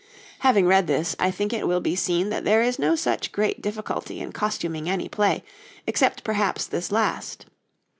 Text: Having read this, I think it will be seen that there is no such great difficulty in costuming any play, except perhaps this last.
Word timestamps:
Having 0.39 0.65
read 0.65 0.87
this, 0.87 1.15
I 1.19 1.29
think 1.29 1.53
it 1.53 1.67
will 1.67 1.79
be 1.79 1.95
seen 1.95 2.29
that 2.29 2.43
there 2.43 2.63
is 2.63 2.79
no 2.79 2.95
such 2.95 3.31
great 3.31 3.61
difficulty 3.61 4.19
in 4.19 4.31
costuming 4.31 4.89
any 4.89 5.07
play, 5.07 5.43
except 5.85 6.23
perhaps 6.23 6.65
this 6.65 6.91
last. 6.91 7.45